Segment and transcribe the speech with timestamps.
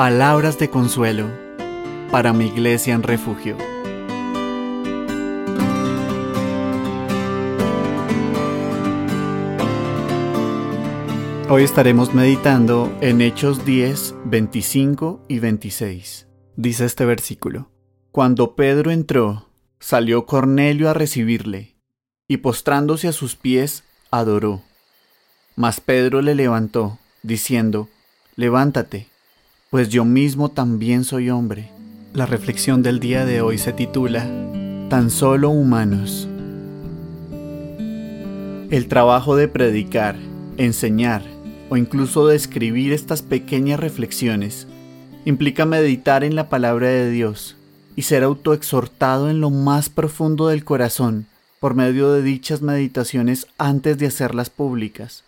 [0.00, 1.30] Palabras de consuelo
[2.10, 3.58] para mi iglesia en refugio.
[11.50, 16.28] Hoy estaremos meditando en Hechos 10, 25 y 26.
[16.56, 17.70] Dice este versículo.
[18.10, 21.76] Cuando Pedro entró, salió Cornelio a recibirle,
[22.26, 24.62] y postrándose a sus pies, adoró.
[25.56, 27.90] Mas Pedro le levantó, diciendo,
[28.34, 29.10] Levántate,
[29.70, 31.70] pues yo mismo también soy hombre.
[32.12, 34.28] La reflexión del día de hoy se titula
[34.88, 36.28] Tan solo humanos.
[38.70, 40.16] El trabajo de predicar,
[40.56, 41.22] enseñar
[41.68, 44.66] o incluso de escribir estas pequeñas reflexiones
[45.24, 47.54] implica meditar en la palabra de Dios
[47.94, 51.26] y ser autoexhortado en lo más profundo del corazón
[51.60, 55.22] por medio de dichas meditaciones antes de hacerlas públicas,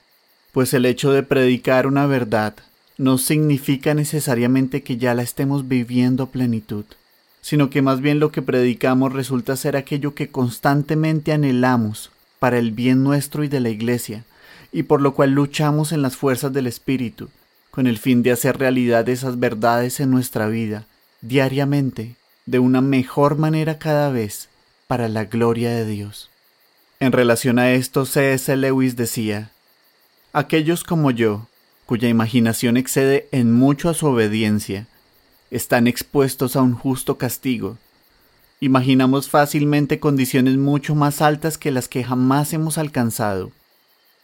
[0.50, 2.54] pues el hecho de predicar una verdad
[2.98, 6.84] no significa necesariamente que ya la estemos viviendo a plenitud,
[7.40, 12.72] sino que más bien lo que predicamos resulta ser aquello que constantemente anhelamos para el
[12.72, 14.24] bien nuestro y de la Iglesia,
[14.72, 17.28] y por lo cual luchamos en las fuerzas del Espíritu,
[17.70, 20.86] con el fin de hacer realidad esas verdades en nuestra vida,
[21.20, 22.16] diariamente,
[22.46, 24.48] de una mejor manera cada vez,
[24.86, 26.30] para la gloria de Dios.
[27.00, 28.56] En relación a esto, C.S.
[28.56, 29.50] Lewis decía,
[30.32, 31.46] Aquellos como yo,
[31.86, 34.86] cuya imaginación excede en mucho a su obediencia,
[35.50, 37.78] están expuestos a un justo castigo.
[38.60, 43.52] Imaginamos fácilmente condiciones mucho más altas que las que jamás hemos alcanzado.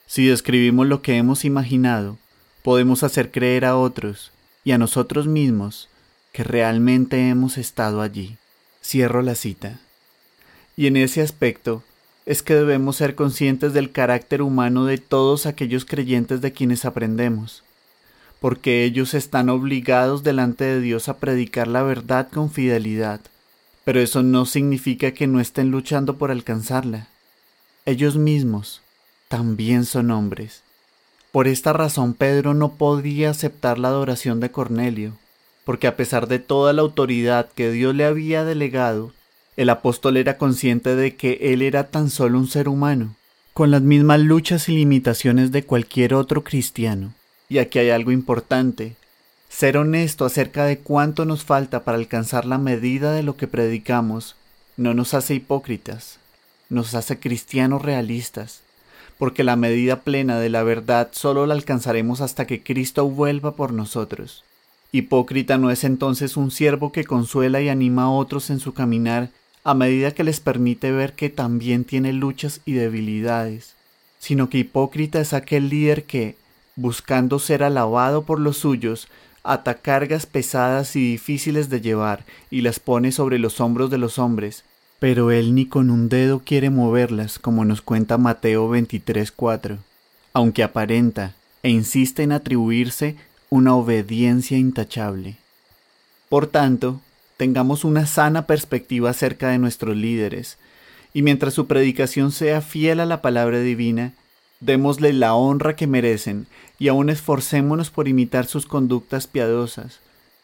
[0.07, 2.17] Si describimos lo que hemos imaginado,
[2.63, 4.33] podemos hacer creer a otros
[4.65, 5.89] y a nosotros mismos
[6.33, 8.39] que realmente hemos estado allí.
[8.83, 9.81] Cierro la cita.
[10.77, 11.83] Y en ese aspecto,
[12.29, 17.65] es que debemos ser conscientes del carácter humano de todos aquellos creyentes de quienes aprendemos,
[18.39, 23.23] porque ellos están obligados delante de Dios a predicar la verdad con fidelidad,
[23.87, 27.09] pero eso no significa que no estén luchando por alcanzarla.
[27.87, 28.83] Ellos mismos
[29.29, 30.63] también son hombres.
[31.33, 35.15] Por esta razón Pedro no podía aceptar la adoración de Cornelio,
[35.65, 39.15] porque a pesar de toda la autoridad que Dios le había delegado,
[39.59, 43.17] el apóstol era consciente de que él era tan solo un ser humano,
[43.55, 47.13] con las mismas luchas y limitaciones de cualquier otro cristiano.
[47.49, 48.95] Y aquí hay algo importante.
[49.49, 54.37] Ser honesto acerca de cuánto nos falta para alcanzar la medida de lo que predicamos
[54.77, 56.21] no nos hace hipócritas,
[56.69, 58.61] nos hace cristianos realistas,
[59.19, 63.73] porque la medida plena de la verdad solo la alcanzaremos hasta que Cristo vuelva por
[63.73, 64.45] nosotros.
[64.93, 69.31] Hipócrita no es entonces un siervo que consuela y anima a otros en su caminar
[69.69, 73.75] a medida que les permite ver que también tiene luchas y debilidades,
[74.19, 76.37] sino que hipócrita es aquel líder que,
[76.75, 79.09] buscando ser alabado por los suyos,
[79.43, 84.19] ata cargas pesadas y difíciles de llevar y las pone sobre los hombros de los
[84.19, 84.65] hombres,
[85.01, 89.77] pero él ni con un dedo quiere moverlas, como nos cuenta Mateo 23:4,
[90.33, 93.17] aunque aparenta e insiste en atribuirse
[93.51, 95.37] una obediencia intachable.
[96.31, 97.03] Por tanto,
[97.39, 100.59] tengamos una sana perspectiva acerca de nuestros líderes,
[101.15, 104.13] y mientras su predicación sea fiel a la palabra divina,
[104.61, 110.01] démosle la honra que merecen y aún esforcémonos por imitar sus conductas piadosas,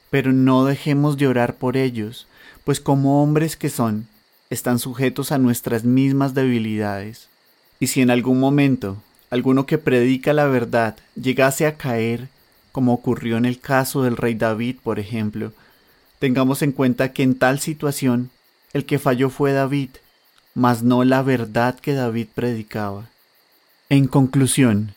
[0.08, 2.28] pero no dejemos de orar por ellos,
[2.62, 4.06] pues como hombres que son,
[4.48, 7.28] están sujetos a nuestras mismas debilidades.
[7.80, 12.28] Y si en algún momento alguno que predica la verdad llegase a caer,
[12.70, 15.52] como ocurrió en el caso del rey David, por ejemplo,
[16.18, 18.30] Tengamos en cuenta que en tal situación
[18.72, 19.90] el que falló fue David,
[20.54, 23.08] mas no la verdad que David predicaba.
[23.88, 24.94] En conclusión,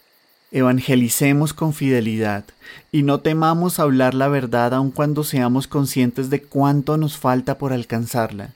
[0.51, 2.45] evangelicemos con fidelidad
[2.91, 7.73] y no temamos hablar la verdad aun cuando seamos conscientes de cuánto nos falta por
[7.73, 8.51] alcanzarla,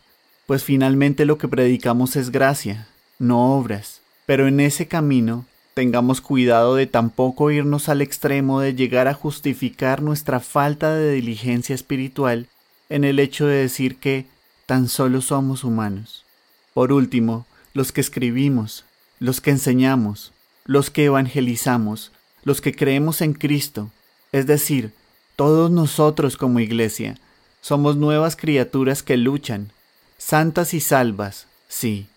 [0.47, 2.87] pues finalmente lo que predicamos es gracia,
[3.19, 9.07] no obras, pero en ese camino tengamos cuidado de tampoco irnos al extremo de llegar
[9.07, 12.47] a justificar nuestra falta de diligencia espiritual
[12.91, 14.27] en el hecho de decir que
[14.65, 16.25] tan solo somos humanos.
[16.73, 18.83] Por último, los que escribimos,
[19.17, 20.33] los que enseñamos,
[20.65, 22.11] los que evangelizamos,
[22.43, 23.91] los que creemos en Cristo,
[24.33, 24.91] es decir,
[25.37, 27.17] todos nosotros como iglesia,
[27.61, 29.71] somos nuevas criaturas que luchan,
[30.17, 32.07] santas y salvas, sí,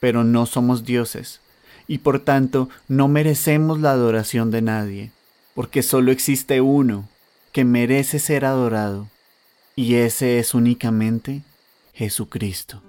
[0.00, 1.40] pero no somos dioses,
[1.86, 5.12] y por tanto no merecemos la adoración de nadie,
[5.54, 7.08] porque solo existe uno
[7.52, 9.08] que merece ser adorado,
[9.78, 11.42] y ese es únicamente
[11.94, 12.82] Jesucristo.